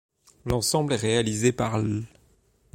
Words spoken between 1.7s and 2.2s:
l'.